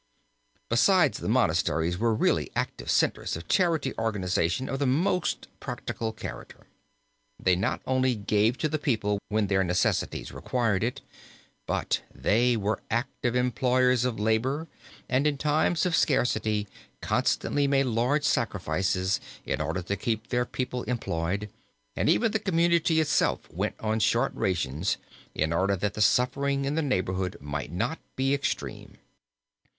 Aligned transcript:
Besides 0.67 1.19
the 1.19 1.29
monasteries 1.29 1.99
were 1.99 2.15
really 2.15 2.49
active 2.55 2.89
centers 2.89 3.35
of 3.37 3.47
charity 3.47 3.93
organization 3.99 4.67
of 4.67 4.79
the 4.79 4.87
most 4.87 5.47
practical 5.59 6.11
character. 6.11 6.65
They 7.39 7.55
not 7.55 7.83
only 7.85 8.15
gave 8.15 8.57
to 8.57 8.67
the 8.67 8.79
people 8.79 9.19
when 9.29 9.45
their 9.45 9.63
necessities 9.63 10.31
required 10.31 10.83
it, 10.83 11.01
but 11.67 12.01
they 12.11 12.57
were 12.57 12.81
active 12.89 13.35
employers 13.35 14.03
of 14.03 14.19
labor 14.19 14.67
and 15.07 15.27
in 15.27 15.37
times 15.37 15.85
of 15.85 15.95
scarcity 15.95 16.67
constantly 17.01 17.67
made 17.67 17.83
large 17.83 18.23
sacrifices 18.23 19.19
in 19.45 19.61
order 19.61 19.83
to 19.83 19.95
keep 19.95 20.29
their 20.29 20.45
people 20.47 20.81
employed, 20.85 21.47
and 21.95 22.09
even 22.09 22.31
the 22.31 22.39
community 22.39 22.99
itself 22.99 23.47
went 23.51 23.75
on 23.79 23.99
short 23.99 24.33
rations 24.33 24.97
in 25.35 25.53
order 25.53 25.75
that 25.75 25.93
the 25.93 26.01
suffering 26.01 26.65
in 26.65 26.73
the 26.73 26.81
neighborhood 26.81 27.37
might 27.39 27.71
not 27.71 27.99
be 28.15 28.33
extreme. 28.33 28.97